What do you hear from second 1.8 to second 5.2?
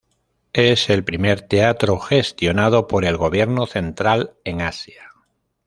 gestionado por el gobierno central en Asia.